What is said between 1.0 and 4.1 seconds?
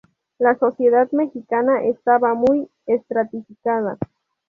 mexica estaba muy estratificada.